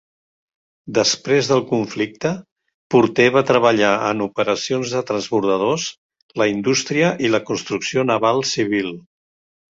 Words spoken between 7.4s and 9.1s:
construcció naval civil.